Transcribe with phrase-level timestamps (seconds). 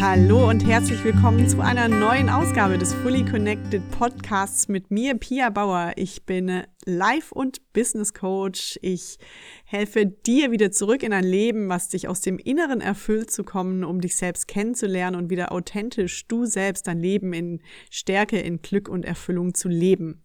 [0.00, 5.50] Hallo und herzlich willkommen zu einer neuen Ausgabe des Fully Connected Podcasts mit mir, Pia
[5.50, 5.92] Bauer.
[5.96, 8.78] Ich bin Life- und Business Coach.
[8.82, 9.18] Ich
[9.64, 13.84] helfe dir wieder zurück in ein Leben, was dich aus dem Inneren erfüllt zu kommen,
[13.84, 17.60] um dich selbst kennenzulernen und wieder authentisch du selbst dein Leben in
[17.90, 20.22] Stärke, in Glück und Erfüllung zu leben.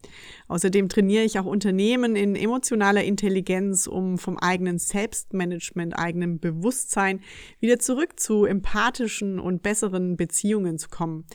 [0.48, 7.22] Außerdem trainiere ich auch Unternehmen in emotionaler Intelligenz, um vom eigenen Selbstmanagement, eigenem Bewusstsein
[7.60, 11.26] wieder zurück zu empathischen und besseren Beziehungen zu kommen.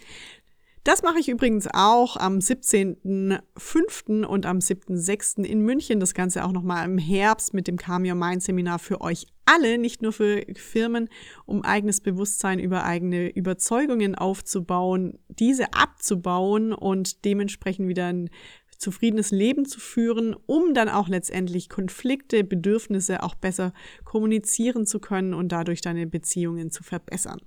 [0.85, 4.23] Das mache ich übrigens auch am 17.05.
[4.25, 5.43] und am 7.06.
[5.43, 5.99] in München.
[5.99, 9.79] Das Ganze auch nochmal im Herbst mit dem Calm Your Mind Seminar für euch alle,
[9.79, 11.09] nicht nur für Firmen,
[11.47, 18.29] um eigenes Bewusstsein über eigene Überzeugungen aufzubauen, diese abzubauen und dementsprechend wieder ein
[18.77, 23.73] zufriedenes Leben zu führen, um dann auch letztendlich Konflikte, Bedürfnisse auch besser
[24.05, 27.41] kommunizieren zu können und dadurch deine Beziehungen zu verbessern.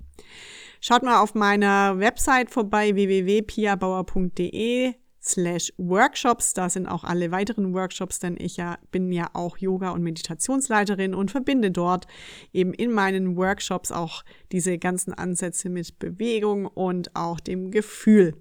[0.87, 6.53] Schaut mal auf meiner Website vorbei www.piabauer.de slash Workshops.
[6.53, 11.13] Da sind auch alle weiteren Workshops, denn ich ja, bin ja auch Yoga- und Meditationsleiterin
[11.13, 12.07] und verbinde dort
[12.53, 18.35] eben in meinen Workshops auch diese ganzen Ansätze mit Bewegung und auch dem Gefühl.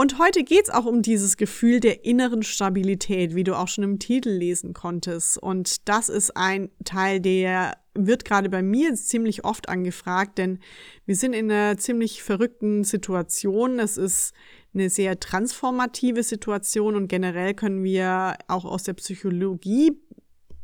[0.00, 3.98] Und heute geht's auch um dieses Gefühl der inneren Stabilität, wie du auch schon im
[3.98, 5.36] Titel lesen konntest.
[5.36, 10.58] Und das ist ein Teil, der wird gerade bei mir ziemlich oft angefragt, denn
[11.04, 13.78] wir sind in einer ziemlich verrückten Situation.
[13.78, 14.32] Es ist
[14.72, 19.92] eine sehr transformative Situation und generell können wir auch aus der Psychologie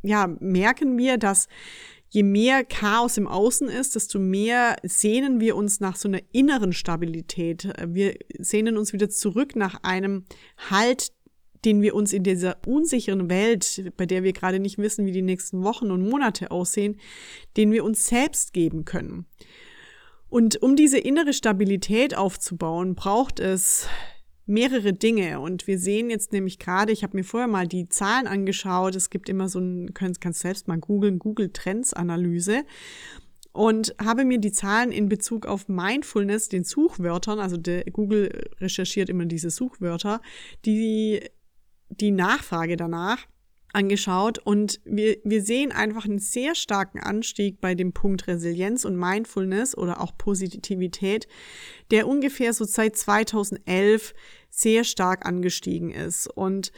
[0.06, 1.48] ja merken wir, dass
[2.16, 6.72] je mehr Chaos im Außen ist, desto mehr sehnen wir uns nach so einer inneren
[6.72, 7.68] Stabilität.
[7.86, 10.24] Wir sehnen uns wieder zurück nach einem
[10.70, 11.12] Halt,
[11.66, 15.20] den wir uns in dieser unsicheren Welt, bei der wir gerade nicht wissen, wie die
[15.20, 16.96] nächsten Wochen und Monate aussehen,
[17.58, 19.26] den wir uns selbst geben können.
[20.30, 23.88] Und um diese innere Stabilität aufzubauen, braucht es
[24.46, 25.40] mehrere Dinge.
[25.40, 28.94] Und wir sehen jetzt nämlich gerade, ich habe mir vorher mal die Zahlen angeschaut.
[28.94, 32.64] Es gibt immer so ein, kannst, kannst selbst mal googeln, Google Trends Analyse.
[33.52, 39.08] Und habe mir die Zahlen in Bezug auf Mindfulness, den Suchwörtern, also der Google recherchiert
[39.08, 40.20] immer diese Suchwörter,
[40.66, 41.22] die,
[41.88, 43.26] die Nachfrage danach
[43.76, 48.96] angeschaut und wir, wir sehen einfach einen sehr starken Anstieg bei dem Punkt Resilienz und
[48.96, 51.28] Mindfulness oder auch Positivität,
[51.90, 54.14] der ungefähr so seit 2011
[54.48, 56.26] sehr stark angestiegen ist.
[56.26, 56.72] Und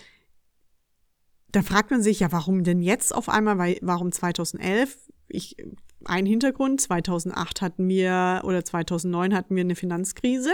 [1.53, 4.99] da fragt man sich ja, warum denn jetzt auf einmal, weil, warum 2011?
[5.29, 5.57] Ich,
[6.05, 10.51] ein Hintergrund, 2008 hatten wir oder 2009 hatten wir eine Finanzkrise.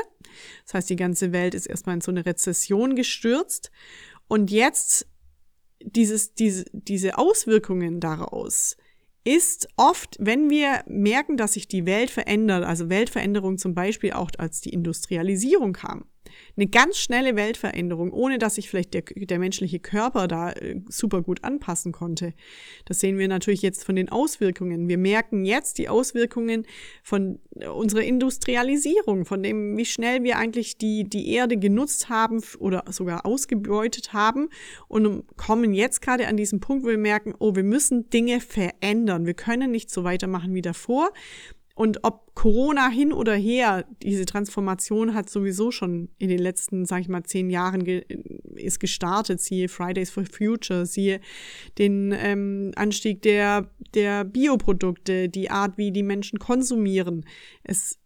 [0.66, 3.70] Das heißt, die ganze Welt ist erstmal in so eine Rezession gestürzt.
[4.28, 5.06] Und jetzt
[5.84, 8.76] dieses, diese, diese Auswirkungen daraus
[9.24, 14.30] ist oft, wenn wir merken, dass sich die Welt verändert, also Weltveränderung zum Beispiel auch
[14.38, 16.04] als die Industrialisierung kam,
[16.56, 21.22] eine ganz schnelle Weltveränderung, ohne dass sich vielleicht der, der menschliche Körper da äh, super
[21.22, 22.34] gut anpassen konnte.
[22.84, 24.88] Das sehen wir natürlich jetzt von den Auswirkungen.
[24.88, 26.66] Wir merken jetzt die Auswirkungen
[27.02, 27.38] von
[27.74, 33.26] unserer Industrialisierung, von dem, wie schnell wir eigentlich die, die Erde genutzt haben oder sogar
[33.26, 34.48] ausgebeutet haben
[34.88, 39.26] und kommen jetzt gerade an diesen Punkt, wo wir merken, oh, wir müssen Dinge verändern.
[39.26, 41.10] Wir können nicht so weitermachen wie davor.
[41.76, 47.00] Und ob Corona hin oder her, diese Transformation hat sowieso schon in den letzten, sag
[47.00, 48.04] ich mal, zehn Jahren ge
[48.54, 49.40] ist gestartet.
[49.40, 51.20] Siehe Fridays for Future, siehe
[51.78, 57.26] den ähm, Anstieg der, der Bioprodukte, die Art, wie die Menschen konsumieren.
[57.64, 57.98] Es,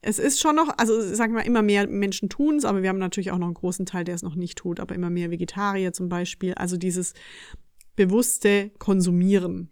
[0.00, 2.98] es ist schon noch, also sag mal, immer mehr Menschen tun es, aber wir haben
[2.98, 5.92] natürlich auch noch einen großen Teil, der es noch nicht tut, aber immer mehr Vegetarier
[5.92, 6.54] zum Beispiel.
[6.54, 7.14] Also dieses
[7.94, 9.70] bewusste Konsumieren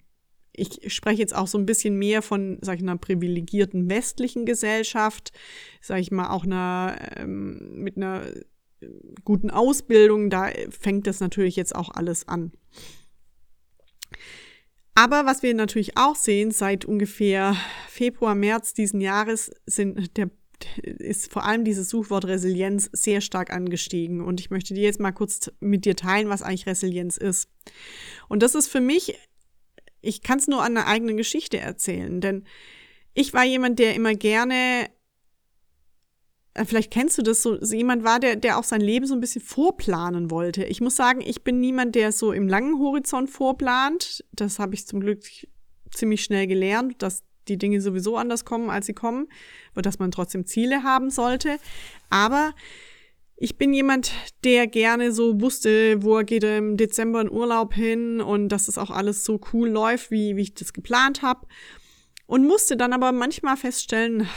[0.54, 4.44] ich spreche jetzt auch so ein bisschen mehr von, sag ich mal, einer privilegierten westlichen
[4.44, 5.32] Gesellschaft,
[5.80, 8.26] sag ich mal, auch einer, ähm, mit einer
[8.80, 8.88] äh,
[9.24, 12.52] guten Ausbildung, da fängt das natürlich jetzt auch alles an.
[14.94, 17.56] Aber was wir natürlich auch sehen, seit ungefähr
[17.88, 20.30] Februar, März diesen Jahres sind der
[20.76, 24.20] ist vor allem dieses Suchwort Resilienz sehr stark angestiegen.
[24.20, 27.48] Und ich möchte dir jetzt mal kurz mit dir teilen, was eigentlich Resilienz ist.
[28.28, 29.18] Und das ist für mich
[30.02, 32.44] ich kann es nur an einer eigenen Geschichte erzählen, denn
[33.14, 34.88] ich war jemand, der immer gerne,
[36.54, 39.14] äh, vielleicht kennst du das so, so jemand war, der, der auch sein Leben so
[39.14, 40.64] ein bisschen vorplanen wollte.
[40.64, 44.24] Ich muss sagen, ich bin niemand, der so im langen Horizont vorplant.
[44.32, 45.22] Das habe ich zum Glück
[45.90, 49.28] ziemlich schnell gelernt, dass die Dinge sowieso anders kommen, als sie kommen,
[49.72, 51.58] aber dass man trotzdem Ziele haben sollte.
[52.08, 52.54] Aber
[53.42, 54.12] ich bin jemand,
[54.44, 58.78] der gerne so wusste, wo er geht im Dezember in Urlaub hin und dass es
[58.78, 61.48] auch alles so cool läuft, wie, wie ich das geplant habe.
[62.26, 64.28] Und musste dann aber manchmal feststellen,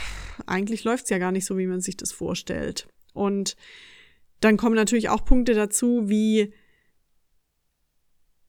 [0.46, 2.88] eigentlich läuft es ja gar nicht so, wie man sich das vorstellt.
[3.14, 3.56] Und
[4.40, 6.52] dann kommen natürlich auch Punkte dazu, wie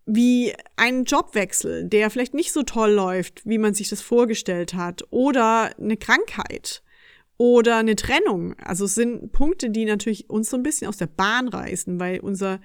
[0.07, 5.03] wie ein Jobwechsel, der vielleicht nicht so toll läuft, wie man sich das vorgestellt hat,
[5.11, 6.81] oder eine Krankheit
[7.37, 8.55] oder eine Trennung.
[8.59, 12.19] Also es sind Punkte, die natürlich uns so ein bisschen aus der Bahn reißen, weil
[12.19, 12.59] unser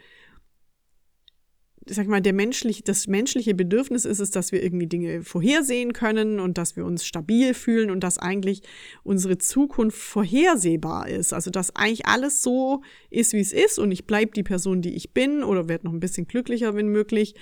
[1.88, 5.92] ich sag mal, der menschliche, das menschliche Bedürfnis ist es, dass wir irgendwie Dinge vorhersehen
[5.92, 8.62] können und dass wir uns stabil fühlen und dass eigentlich
[9.02, 11.32] unsere Zukunft vorhersehbar ist.
[11.32, 14.94] Also dass eigentlich alles so ist, wie es ist und ich bleibe die Person, die
[14.94, 17.34] ich bin oder werde noch ein bisschen glücklicher, wenn möglich,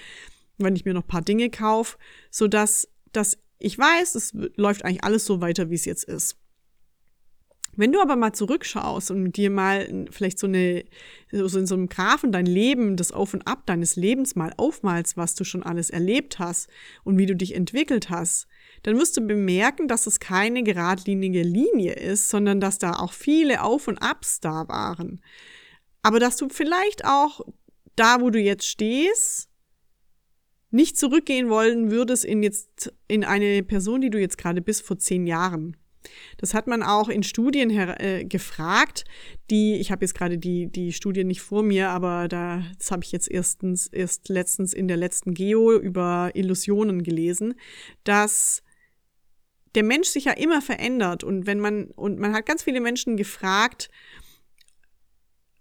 [0.56, 1.98] wenn ich mir noch paar Dinge kaufe,
[2.30, 6.36] sodass dass ich weiß, es läuft eigentlich alles so weiter, wie es jetzt ist.
[7.76, 10.84] Wenn du aber mal zurückschaust und dir mal vielleicht so eine,
[11.30, 15.16] so in so einem Graphen dein Leben, das Auf und Ab deines Lebens mal aufmalst,
[15.16, 16.68] was du schon alles erlebt hast
[17.04, 18.48] und wie du dich entwickelt hast,
[18.82, 23.62] dann wirst du bemerken, dass es keine geradlinige Linie ist, sondern dass da auch viele
[23.62, 25.20] Auf und Abs da waren.
[26.02, 27.40] Aber dass du vielleicht auch
[27.94, 29.48] da, wo du jetzt stehst,
[30.70, 34.98] nicht zurückgehen wollen würdest in jetzt in eine Person, die du jetzt gerade bist vor
[34.98, 35.76] zehn Jahren.
[36.38, 39.04] Das hat man auch in Studien äh, gefragt,
[39.50, 43.04] die, ich habe jetzt gerade die, die Studien nicht vor mir, aber da, das habe
[43.04, 47.54] ich jetzt erstens, erst letztens in der letzten Geo über Illusionen gelesen,
[48.04, 48.62] dass
[49.74, 53.16] der Mensch sich ja immer verändert und wenn man, und man hat ganz viele Menschen
[53.16, 53.88] gefragt,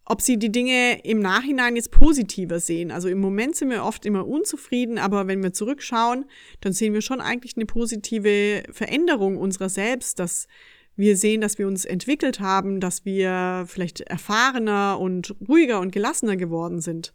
[0.10, 2.90] ob sie die Dinge im Nachhinein jetzt positiver sehen.
[2.90, 6.26] Also im Moment sind wir oft immer unzufrieden, aber wenn wir zurückschauen,
[6.62, 10.48] dann sehen wir schon eigentlich eine positive Veränderung unserer selbst, dass
[10.96, 16.38] wir sehen, dass wir uns entwickelt haben, dass wir vielleicht erfahrener und ruhiger und gelassener
[16.38, 17.14] geworden sind.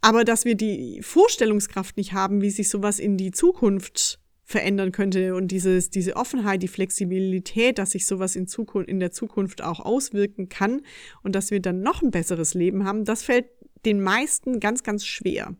[0.00, 5.34] Aber dass wir die Vorstellungskraft nicht haben, wie sich sowas in die Zukunft verändern könnte
[5.34, 9.78] und dieses, diese Offenheit, die Flexibilität, dass sich sowas in, Zukunft, in der Zukunft auch
[9.78, 10.80] auswirken kann
[11.22, 13.44] und dass wir dann noch ein besseres Leben haben, das fällt
[13.84, 15.54] den meisten ganz, ganz schwer.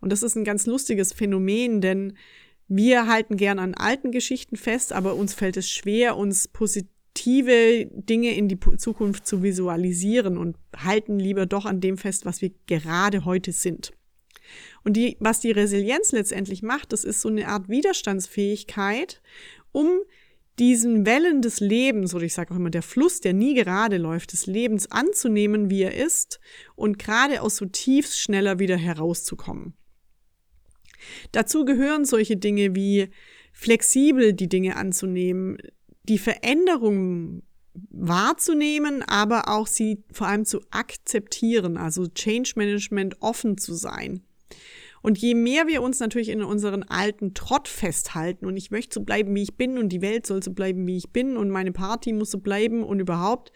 [0.00, 2.14] Und das ist ein ganz lustiges Phänomen, denn
[2.66, 8.34] wir halten gern an alten Geschichten fest, aber uns fällt es schwer, uns positive Dinge
[8.34, 13.24] in die Zukunft zu visualisieren und halten lieber doch an dem fest, was wir gerade
[13.24, 13.92] heute sind.
[14.84, 19.22] Und die, was die Resilienz letztendlich macht, das ist so eine Art Widerstandsfähigkeit,
[19.70, 20.00] um
[20.58, 24.32] diesen Wellen des Lebens, oder ich sage auch immer der Fluss, der nie gerade läuft,
[24.32, 26.40] des Lebens anzunehmen, wie er ist
[26.74, 29.74] und gerade aus so tiefs schneller wieder herauszukommen.
[31.32, 33.08] Dazu gehören solche Dinge wie
[33.52, 35.58] flexibel die Dinge anzunehmen,
[36.04, 37.42] die Veränderungen
[37.90, 44.22] wahrzunehmen, aber auch sie vor allem zu akzeptieren, also Change Management offen zu sein.
[45.02, 49.00] Und je mehr wir uns natürlich in unseren alten Trott festhalten und ich möchte so
[49.00, 51.72] bleiben, wie ich bin und die Welt soll so bleiben, wie ich bin und meine
[51.72, 53.52] Party muss so bleiben und überhaupt,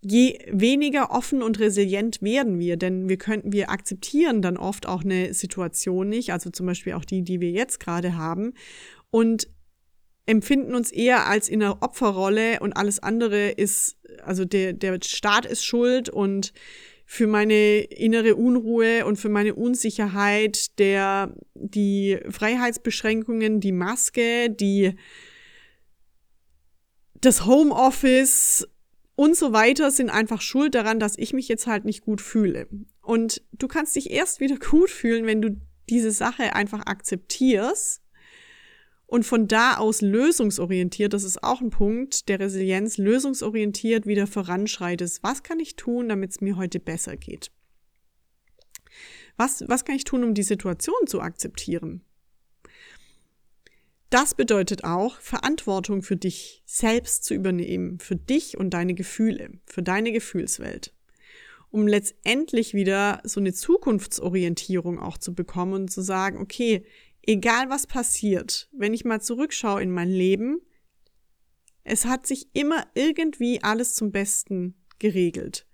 [0.00, 5.04] je weniger offen und resilient werden wir, denn wir könnten, wir akzeptieren dann oft auch
[5.04, 8.54] eine Situation nicht, also zum Beispiel auch die, die wir jetzt gerade haben
[9.10, 9.48] und
[10.26, 15.46] empfinden uns eher als in einer Opferrolle und alles andere ist, also der, der Staat
[15.46, 16.52] ist schuld und
[17.12, 24.94] für meine innere Unruhe und für meine Unsicherheit, der, die Freiheitsbeschränkungen, die Maske, die,
[27.20, 28.66] das Homeoffice
[29.14, 32.66] und so weiter sind einfach schuld daran, dass ich mich jetzt halt nicht gut fühle.
[33.02, 38.01] Und du kannst dich erst wieder gut fühlen, wenn du diese Sache einfach akzeptierst
[39.12, 45.22] und von da aus lösungsorientiert, das ist auch ein Punkt der Resilienz, lösungsorientiert wieder voranschreitest.
[45.22, 47.52] Was kann ich tun, damit es mir heute besser geht?
[49.36, 52.00] Was, was kann ich tun, um die Situation zu akzeptieren?
[54.08, 59.82] Das bedeutet auch, Verantwortung für dich selbst zu übernehmen, für dich und deine Gefühle, für
[59.82, 60.94] deine Gefühlswelt,
[61.68, 66.86] um letztendlich wieder so eine Zukunftsorientierung auch zu bekommen und zu sagen, okay,
[67.22, 70.60] egal was passiert, wenn ich mal zurückschaue in mein Leben,
[71.84, 75.66] es hat sich immer irgendwie alles zum Besten geregelt.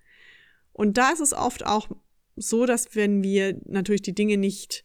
[0.73, 1.88] Und da ist es oft auch
[2.37, 4.85] so, dass wenn wir natürlich die Dinge nicht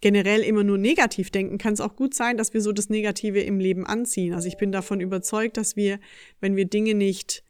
[0.00, 3.40] generell immer nur negativ denken, kann es auch gut sein, dass wir so das Negative
[3.40, 4.34] im Leben anziehen.
[4.34, 6.00] Also ich bin davon überzeugt, dass wir,
[6.40, 7.41] wenn wir Dinge nicht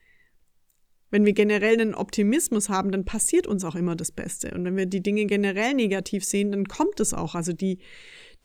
[1.13, 4.51] wenn wir generell einen Optimismus haben, dann passiert uns auch immer das Beste.
[4.53, 7.35] Und wenn wir die Dinge generell negativ sehen, dann kommt es auch.
[7.35, 7.79] Also die,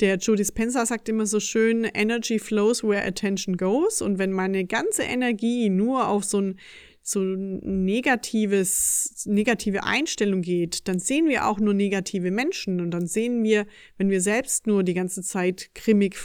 [0.02, 4.02] der Joe Dispenza sagt immer so schön, Energy flows where attention goes.
[4.02, 6.60] Und wenn meine ganze Energie nur auf so ein
[7.02, 13.44] so negatives, negative Einstellung geht, dann sehen wir auch nur negative Menschen und dann sehen
[13.44, 13.66] wir,
[13.98, 16.18] wenn wir selbst nur die ganze Zeit grimmig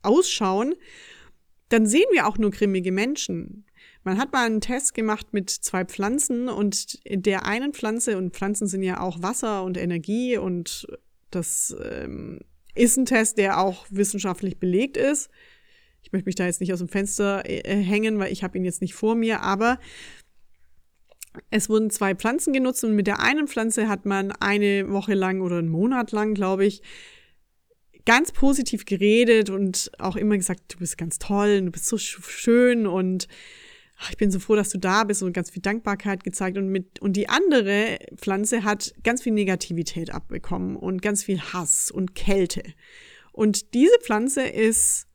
[0.00, 0.74] ausschauen,
[1.68, 3.66] dann sehen wir auch nur grimmige Menschen.
[4.04, 8.66] Man hat mal einen Test gemacht mit zwei Pflanzen und der einen Pflanze, und Pflanzen
[8.66, 10.86] sind ja auch Wasser und Energie und
[11.30, 12.40] das ähm,
[12.74, 15.30] ist ein Test, der auch wissenschaftlich belegt ist.
[16.02, 18.64] Ich möchte mich da jetzt nicht aus dem Fenster äh, hängen, weil ich habe ihn
[18.64, 19.78] jetzt nicht vor mir, aber
[21.50, 25.40] es wurden zwei Pflanzen genutzt und mit der einen Pflanze hat man eine Woche lang
[25.40, 26.82] oder einen Monat lang, glaube ich,
[28.04, 32.86] ganz positiv geredet und auch immer gesagt, du bist ganz toll, du bist so schön
[32.86, 33.28] und
[34.10, 37.00] ich bin so froh, dass du da bist und ganz viel Dankbarkeit gezeigt und mit
[37.00, 42.62] und die andere Pflanze hat ganz viel Negativität abbekommen und ganz viel Hass und Kälte.
[43.32, 45.08] Und diese Pflanze ist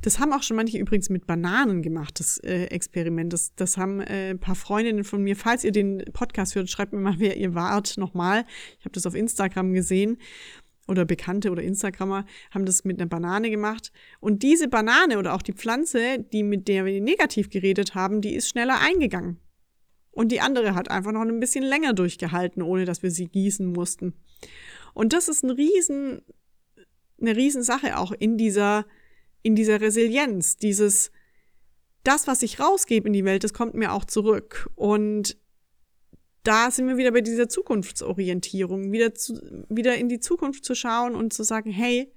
[0.00, 3.32] das haben auch schon manche übrigens mit Bananen gemacht, das äh, Experiment.
[3.32, 5.34] Das, das haben äh, ein paar Freundinnen von mir.
[5.34, 8.44] Falls ihr den Podcast hört, schreibt mir mal, wer ihr wart nochmal.
[8.78, 10.18] Ich habe das auf Instagram gesehen.
[10.88, 13.92] Oder Bekannte oder Instagrammer haben das mit einer Banane gemacht.
[14.20, 18.34] Und diese Banane oder auch die Pflanze, die mit der wir negativ geredet haben, die
[18.34, 19.38] ist schneller eingegangen.
[20.10, 23.66] Und die andere hat einfach noch ein bisschen länger durchgehalten, ohne dass wir sie gießen
[23.66, 24.14] mussten.
[24.92, 26.22] Und das ist ein riesen,
[27.20, 28.84] eine Riesensache auch in dieser
[29.42, 31.10] in dieser Resilienz, dieses,
[32.04, 34.70] das, was ich rausgebe in die Welt, das kommt mir auch zurück.
[34.74, 35.36] Und
[36.42, 39.34] da sind wir wieder bei dieser Zukunftsorientierung, wieder, zu,
[39.68, 42.12] wieder in die Zukunft zu schauen und zu sagen, hey,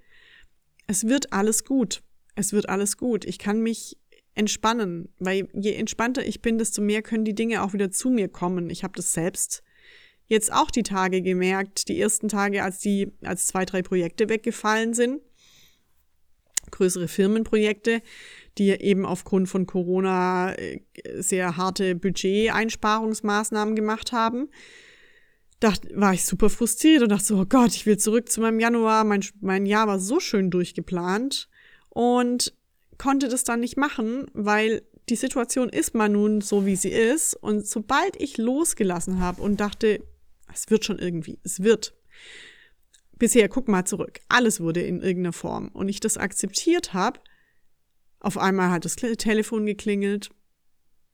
[0.88, 2.02] es wird alles gut.
[2.36, 3.26] Es wird alles gut.
[3.26, 3.98] Ich kann mich
[4.34, 8.28] entspannen, weil je entspannter ich bin, desto mehr können die Dinge auch wieder zu mir
[8.28, 8.70] kommen.
[8.70, 9.64] Ich habe das selbst
[10.28, 14.94] jetzt auch die Tage gemerkt, die ersten Tage, als die, als zwei, drei Projekte weggefallen
[14.94, 15.22] sind
[16.72, 18.02] größere Firmenprojekte,
[18.58, 20.82] die eben aufgrund von Corona äh,
[21.16, 24.50] sehr harte Budgeteinsparungsmaßnahmen gemacht haben.
[25.60, 28.60] Da war ich super frustriert und dachte so, oh Gott, ich will zurück zu meinem
[28.60, 29.04] Januar.
[29.04, 31.50] Mein, mein Jahr war so schön durchgeplant
[31.90, 32.54] und
[32.98, 37.36] konnte das dann nicht machen, weil die Situation ist mal nun so, wie sie ist.
[37.36, 40.04] Und sobald ich losgelassen habe und dachte,
[40.54, 41.94] es wird schon irgendwie, es wird,
[43.18, 47.20] bisher, guck mal zurück, alles wurde in irgendeiner Form und ich das akzeptiert habe,
[48.26, 50.32] auf einmal hat das Telefon geklingelt.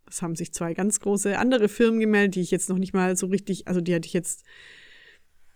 [0.08, 3.18] Es haben sich zwei ganz große andere Firmen gemeldet, die ich jetzt noch nicht mal
[3.18, 4.44] so richtig, also die hatte ich jetzt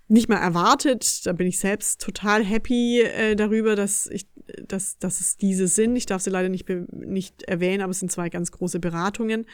[0.10, 1.26] nicht mal erwartet.
[1.26, 4.28] Da bin ich selbst total happy äh, darüber, dass ich,
[4.68, 5.96] dass, dass es diese sind.
[5.96, 9.46] Ich darf sie leider nicht, nicht erwähnen, aber es sind zwei ganz große Beratungen.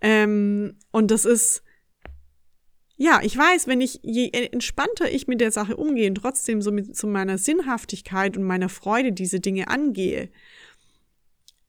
[0.00, 1.64] Ähm, und das ist,
[2.96, 6.70] ja, ich weiß, wenn ich, je entspannter ich mit der Sache umgehe und trotzdem so
[6.70, 10.30] mit so meiner Sinnhaftigkeit und meiner Freude diese Dinge angehe,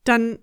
[0.04, 0.40] dann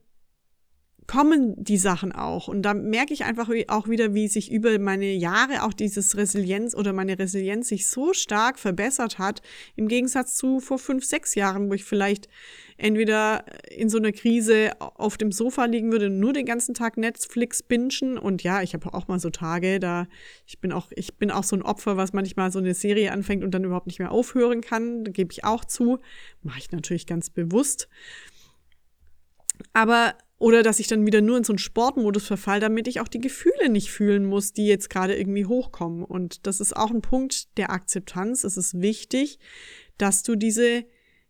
[1.10, 2.46] kommen die Sachen auch.
[2.46, 6.72] Und da merke ich einfach auch wieder, wie sich über meine Jahre auch dieses Resilienz
[6.72, 9.42] oder meine Resilienz sich so stark verbessert hat,
[9.74, 12.28] im Gegensatz zu vor fünf, sechs Jahren, wo ich vielleicht
[12.76, 13.44] entweder
[13.76, 18.16] in so einer Krise auf dem Sofa liegen würde, nur den ganzen Tag Netflix bingen.
[18.16, 20.06] Und ja, ich habe auch mal so Tage, da
[20.46, 23.42] ich bin auch, ich bin auch so ein Opfer, was manchmal so eine Serie anfängt
[23.42, 25.02] und dann überhaupt nicht mehr aufhören kann.
[25.02, 25.98] Da gebe ich auch zu.
[26.44, 27.88] Mache ich natürlich ganz bewusst.
[29.72, 33.08] Aber oder dass ich dann wieder nur in so einen Sportmodus verfall, damit ich auch
[33.08, 36.02] die Gefühle nicht fühlen muss, die jetzt gerade irgendwie hochkommen.
[36.02, 38.44] Und das ist auch ein Punkt der Akzeptanz.
[38.44, 39.38] Es ist wichtig,
[39.98, 40.86] dass du diese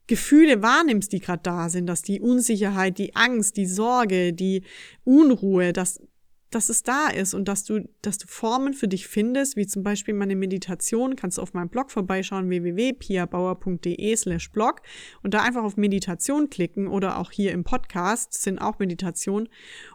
[0.06, 4.62] Gefühle wahrnimmst, die gerade da sind, dass die Unsicherheit, die Angst, die Sorge, die
[5.02, 6.00] Unruhe, dass
[6.50, 9.82] dass es da ist und dass du, dass du Formen für dich findest, wie zum
[9.82, 14.82] Beispiel meine Meditation, kannst du auf meinem Blog vorbeischauen, www.piabauer.de slash blog
[15.22, 19.48] und da einfach auf Meditation klicken oder auch hier im Podcast sind auch Meditationen,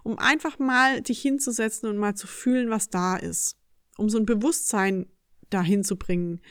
[0.04, 3.58] um einfach mal dich hinzusetzen und mal zu fühlen, was da ist.
[3.98, 5.08] Um so ein Bewusstsein
[5.50, 6.42] dahin zu bringen,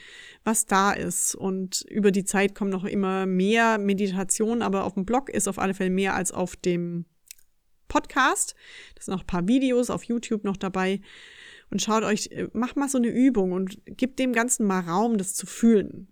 [0.45, 1.35] was da ist.
[1.35, 5.59] Und über die Zeit kommen noch immer mehr Meditationen, aber auf dem Blog ist auf
[5.59, 7.07] alle Fälle mehr als auf dem
[7.95, 8.57] Podcast.
[8.97, 11.01] Da sind noch ein paar Videos auf YouTube noch dabei.
[11.71, 15.17] Und schaut euch, äh, macht mal so eine Übung und gebt dem Ganzen mal Raum,
[15.17, 16.09] das zu fühlen.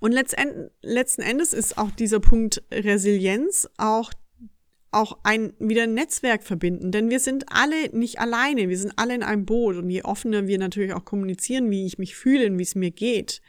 [0.00, 4.12] Und letzten Endes ist auch dieser Punkt Resilienz auch,
[4.90, 9.14] auch ein wieder ein Netzwerk verbinden, denn wir sind alle nicht alleine, wir sind alle
[9.14, 12.58] in einem Boot und je offener wir natürlich auch kommunizieren, wie ich mich fühle und
[12.58, 13.40] wie es mir geht,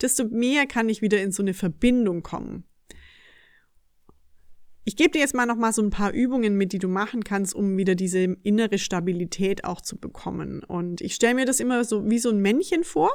[0.00, 2.64] desto mehr kann ich wieder in so eine Verbindung kommen.
[4.84, 7.22] Ich gebe dir jetzt mal noch mal so ein paar Übungen mit, die du machen
[7.22, 10.64] kannst, um wieder diese innere Stabilität auch zu bekommen.
[10.64, 13.10] Und ich stelle mir das immer so wie so ein Männchen vor.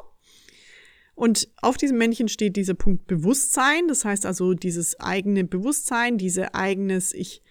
[1.13, 3.87] Und auf diesem Männchen steht dieser Punkt Bewusstsein.
[3.87, 7.41] Das heißt also dieses eigene Bewusstsein, diese eigenes, ich,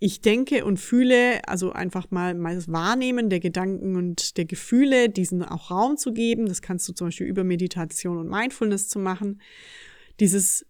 [0.00, 5.08] ich denke und fühle, also einfach mal, mal das Wahrnehmen der Gedanken und der Gefühle,
[5.08, 6.46] diesen auch Raum zu geben.
[6.46, 9.40] Das kannst du zum Beispiel über Meditation und Mindfulness zu machen.
[10.20, 10.66] Dieses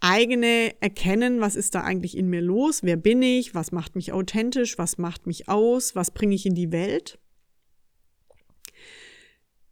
[0.00, 2.82] eigene Erkennen, was ist da eigentlich in mir los?
[2.82, 3.54] Wer bin ich?
[3.54, 4.78] Was macht mich authentisch?
[4.78, 5.94] Was macht mich aus?
[5.94, 7.18] Was bringe ich in die Welt?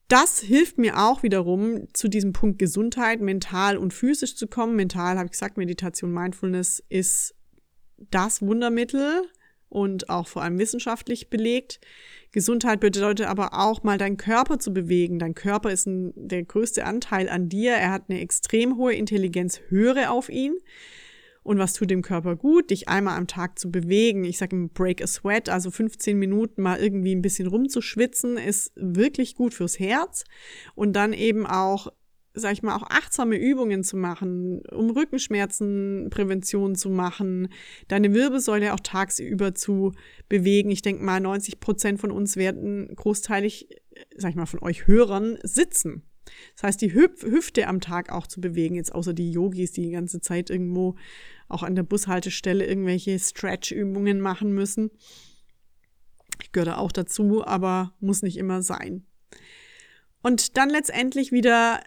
[0.09, 4.77] Das hilft mir auch wiederum, zu diesem Punkt Gesundheit, mental und physisch zu kommen.
[4.77, 7.35] Mental, habe ich gesagt, Meditation, Mindfulness ist
[7.97, 9.23] das Wundermittel
[9.69, 11.81] und auch vor allem wissenschaftlich belegt.
[12.37, 15.19] Gesundheit bedeutet aber auch mal deinen Körper zu bewegen.
[15.19, 17.73] Dein Körper ist ein, der größte Anteil an dir.
[17.73, 19.63] Er hat eine extrem hohe Intelligenz.
[19.69, 20.59] Höre auf ihn.
[21.43, 22.69] Und was tut dem Körper gut?
[22.69, 24.25] Dich einmal am Tag zu bewegen.
[24.25, 29.35] Ich sage Break a Sweat, also 15 Minuten mal irgendwie ein bisschen rumzuschwitzen, ist wirklich
[29.35, 30.25] gut fürs Herz.
[30.75, 31.91] Und dann eben auch
[32.37, 37.49] sag ich mal, auch achtsame Übungen zu machen, um Rückenschmerzenprävention zu machen,
[37.89, 39.93] deine Wirbelsäule auch tagsüber zu
[40.29, 40.71] bewegen.
[40.71, 43.69] Ich denke mal, 90 Prozent von uns werden großteilig,
[44.17, 46.03] sag ich mal, von euch Hörern sitzen.
[46.55, 49.83] Das heißt, die Hüf Hüfte am Tag auch zu bewegen, jetzt außer die Yogis, die
[49.83, 50.97] die ganze Zeit irgendwo
[51.49, 54.91] auch an der Bushaltestelle irgendwelche Stretch-Übungen machen müssen.
[56.43, 59.07] Ich gehöre da auch dazu, aber muss nicht immer sein.
[60.23, 61.81] Und dann letztendlich wieder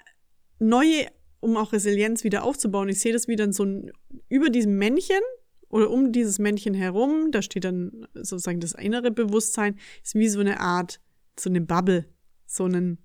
[0.59, 1.07] neue,
[1.39, 2.89] um auch Resilienz wieder aufzubauen.
[2.89, 3.91] Ich sehe das wieder so ein,
[4.27, 5.21] über diesem Männchen
[5.69, 10.39] oder um dieses Männchen herum, da steht dann sozusagen das innere Bewusstsein, ist wie so
[10.39, 10.99] eine Art,
[11.39, 12.05] so eine Bubble,
[12.45, 12.97] so einen,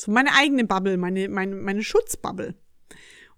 [0.00, 2.54] so meine eigene Bubble, meine, meine, meine Schutzbubble.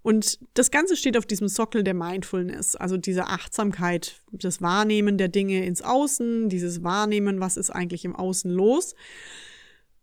[0.01, 5.27] Und das Ganze steht auf diesem Sockel der Mindfulness, also dieser Achtsamkeit, das Wahrnehmen der
[5.27, 8.95] Dinge ins Außen, dieses Wahrnehmen, was ist eigentlich im Außen los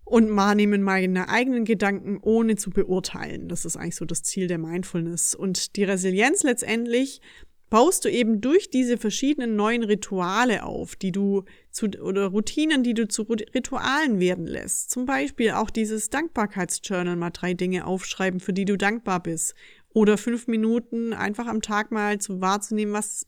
[0.07, 3.49] und wahrnehmen meine eigenen Gedanken, ohne zu beurteilen.
[3.49, 5.35] Das ist eigentlich so das Ziel der Mindfulness.
[5.35, 7.21] Und die Resilienz letztendlich
[7.71, 12.95] baust du eben durch diese verschiedenen neuen Rituale auf, die du zu, oder Routinen, die
[12.95, 14.93] du zu Ritualen werden lässt.
[14.93, 19.57] Zum Beispiel auch dieses Dankbarkeitsjournal, mal drei Dinge aufschreiben, für die du dankbar bist.
[19.89, 23.27] Oder fünf Minuten einfach am Tag mal zu wahrzunehmen, was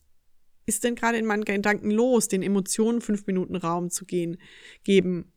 [0.65, 4.37] ist denn gerade in meinen Gedanken los, den Emotionen fünf Minuten Raum zu gehen,
[4.85, 5.33] geben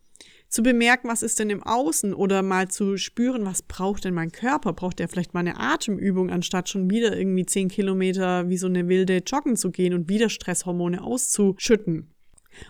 [0.52, 4.32] zu bemerken, was ist denn im Außen oder mal zu spüren, was braucht denn mein
[4.32, 4.74] Körper?
[4.74, 8.86] Braucht der vielleicht mal eine Atemübung, anstatt schon wieder irgendwie zehn Kilometer wie so eine
[8.86, 12.10] wilde joggen zu gehen und wieder Stresshormone auszuschütten?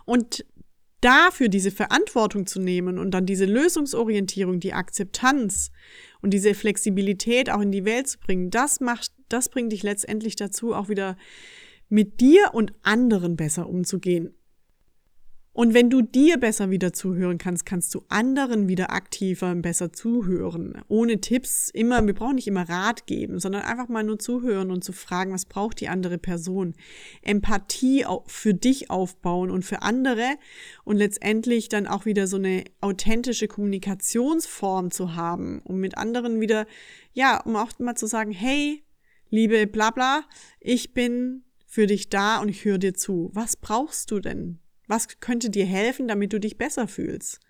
[0.04, 0.44] Und
[1.00, 5.72] dafür diese Verantwortung zu nehmen und dann diese Lösungsorientierung, die Akzeptanz
[6.20, 10.36] und diese Flexibilität auch in die Welt zu bringen, das macht, das bringt dich letztendlich
[10.36, 11.16] dazu, auch wieder
[11.88, 14.36] mit dir und anderen besser umzugehen.
[15.54, 19.92] Und wenn du dir besser wieder zuhören kannst, kannst du anderen wieder aktiver und besser
[19.92, 20.82] zuhören.
[20.88, 24.82] Ohne Tipps immer, wir brauchen nicht immer Rat geben, sondern einfach mal nur zuhören und
[24.82, 26.72] zu fragen, was braucht die andere Person.
[27.20, 30.36] Empathie für dich aufbauen und für andere
[30.84, 36.66] und letztendlich dann auch wieder so eine authentische Kommunikationsform zu haben, um mit anderen wieder,
[37.12, 38.82] ja, um auch mal zu sagen, hey,
[39.28, 40.24] liebe Blabla,
[40.60, 43.30] ich bin für dich da und ich höre dir zu.
[43.34, 44.61] Was brauchst du denn?
[44.92, 47.40] Was könnte dir helfen, damit du dich besser fühlst?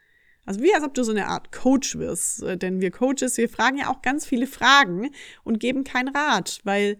[0.44, 2.40] Also wie als ob du so eine Art Coach wirst.
[2.44, 5.10] Äh, denn wir Coaches, wir fragen ja auch ganz viele Fragen
[5.42, 6.98] und geben keinen Rat, weil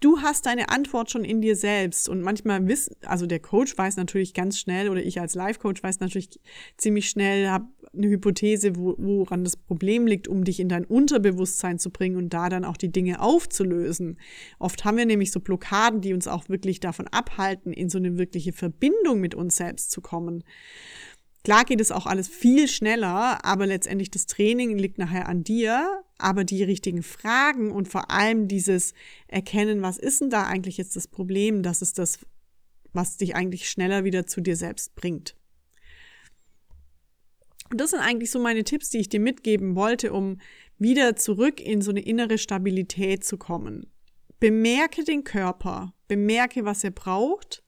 [0.00, 2.08] du hast deine Antwort schon in dir selbst.
[2.08, 6.00] Und manchmal wissen, also der Coach weiß natürlich ganz schnell oder ich als Life-Coach weiß
[6.00, 6.40] natürlich
[6.76, 11.78] ziemlich schnell, habe eine Hypothese, wo, woran das Problem liegt, um dich in dein Unterbewusstsein
[11.78, 14.18] zu bringen und da dann auch die Dinge aufzulösen.
[14.58, 18.16] Oft haben wir nämlich so Blockaden, die uns auch wirklich davon abhalten, in so eine
[18.16, 20.44] wirkliche Verbindung mit uns selbst zu kommen.
[21.42, 26.04] Klar geht es auch alles viel schneller, aber letztendlich das Training liegt nachher an dir.
[26.18, 28.92] Aber die richtigen Fragen und vor allem dieses
[29.26, 32.18] Erkennen, was ist denn da eigentlich jetzt das Problem, das ist das,
[32.92, 35.34] was dich eigentlich schneller wieder zu dir selbst bringt.
[37.70, 40.40] Und das sind eigentlich so meine Tipps, die ich dir mitgeben wollte, um
[40.76, 43.86] wieder zurück in so eine innere Stabilität zu kommen.
[44.40, 47.62] Bemerke den Körper, bemerke, was er braucht,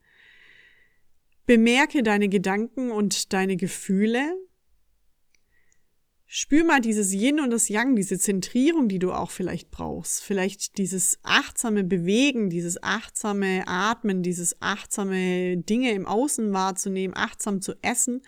[1.46, 4.36] bemerke deine Gedanken und deine Gefühle.
[6.26, 10.22] Spür mal dieses Yin und das Yang, diese Zentrierung, die du auch vielleicht brauchst.
[10.22, 17.74] Vielleicht dieses achtsame Bewegen, dieses achtsame Atmen, dieses achtsame Dinge im Außen wahrzunehmen, achtsam zu
[17.82, 18.22] essen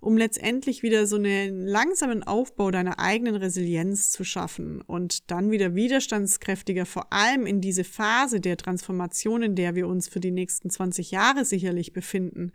[0.00, 5.74] um letztendlich wieder so einen langsamen Aufbau deiner eigenen Resilienz zu schaffen und dann wieder
[5.74, 10.70] widerstandskräftiger, vor allem in diese Phase der Transformation, in der wir uns für die nächsten
[10.70, 12.52] 20 Jahre sicherlich befinden,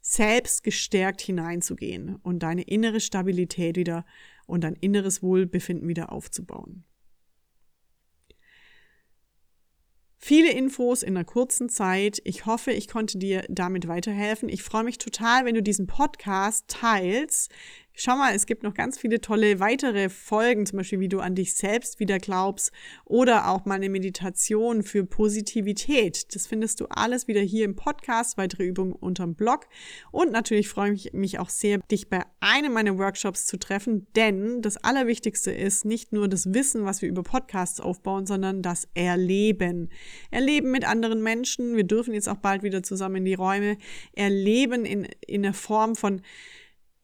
[0.00, 4.06] selbst gestärkt hineinzugehen und deine innere Stabilität wieder
[4.46, 6.84] und dein inneres Wohlbefinden wieder aufzubauen.
[10.28, 12.20] Viele Infos in einer kurzen Zeit.
[12.24, 14.48] Ich hoffe, ich konnte dir damit weiterhelfen.
[14.48, 17.52] Ich freue mich total, wenn du diesen Podcast teilst.
[17.98, 21.34] Schau mal, es gibt noch ganz viele tolle weitere Folgen, zum Beispiel wie du an
[21.34, 22.70] dich selbst wieder glaubst
[23.06, 26.34] oder auch mal eine Meditation für Positivität.
[26.34, 29.66] Das findest du alles wieder hier im Podcast, weitere Übungen unterm Blog.
[30.10, 34.60] Und natürlich freue ich mich auch sehr, dich bei einem meiner Workshops zu treffen, denn
[34.60, 39.88] das Allerwichtigste ist nicht nur das Wissen, was wir über Podcasts aufbauen, sondern das Erleben.
[40.30, 41.76] Erleben mit anderen Menschen.
[41.76, 43.78] Wir dürfen jetzt auch bald wieder zusammen in die Räume.
[44.12, 46.20] Erleben in, in der Form von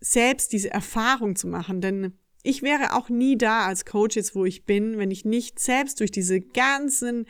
[0.03, 2.13] selbst diese Erfahrung zu machen, denn
[2.43, 6.01] ich wäre auch nie da als Coach jetzt, wo ich bin, wenn ich nicht selbst
[6.01, 7.27] durch diese ganzen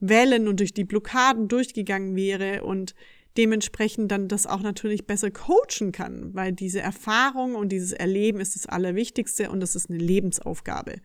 [0.00, 2.94] Wellen und durch die Blockaden durchgegangen wäre und
[3.36, 8.54] dementsprechend dann das auch natürlich besser coachen kann, weil diese Erfahrung und dieses Erleben ist
[8.56, 11.00] das Allerwichtigste und das ist eine Lebensaufgabe.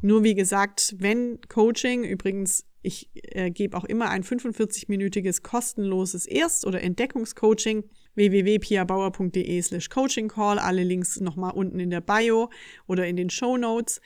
[0.00, 6.66] Nur wie gesagt, wenn Coaching, übrigens, ich äh, gebe auch immer ein 45-minütiges kostenloses Erst-
[6.66, 7.84] oder Entdeckungscoaching
[8.18, 10.58] www.piabauer.de slash coaching call.
[10.58, 12.50] Alle Links nochmal unten in der Bio
[12.86, 14.02] oder in den Show Notes.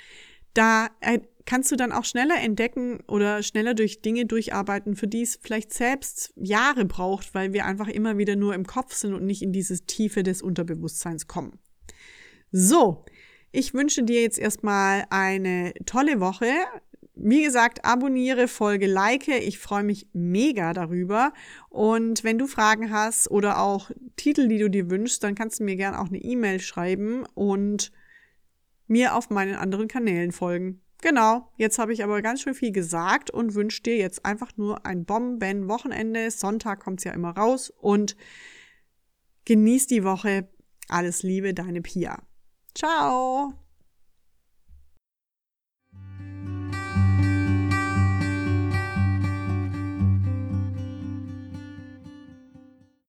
[0.54, 5.22] Da äh, kannst du dann auch schneller entdecken oder schneller durch Dinge durcharbeiten, für die
[5.22, 9.24] es vielleicht selbst Jahre braucht, weil wir einfach immer wieder nur im Kopf sind und
[9.24, 11.58] nicht in diese Tiefe des Unterbewusstseins kommen.
[12.52, 13.04] So,
[13.50, 16.50] ich wünsche dir jetzt erstmal eine tolle Woche.
[17.14, 19.28] Wie gesagt, abonniere, folge, like.
[19.28, 21.32] Ich freue mich mega darüber.
[21.68, 25.64] Und wenn du Fragen hast oder auch Titel, die du dir wünschst, dann kannst du
[25.64, 27.92] mir gerne auch eine E-Mail schreiben und
[28.86, 30.80] mir auf meinen anderen Kanälen folgen.
[31.02, 34.86] Genau, jetzt habe ich aber ganz schön viel gesagt und wünsche dir jetzt einfach nur
[34.86, 36.30] ein Bomben-Wochenende.
[36.30, 38.16] Sonntag kommt es ja immer raus und
[39.44, 40.48] genieß die Woche.
[40.88, 42.22] Alles Liebe, deine Pia.
[42.74, 43.61] Ciao!